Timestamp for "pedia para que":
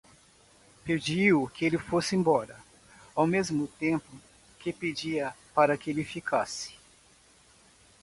4.73-5.91